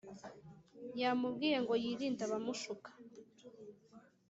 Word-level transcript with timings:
yamubwiye 0.99 1.57
ngo 1.63 1.73
yirinde 1.83 2.21
abamushuka 2.27 2.89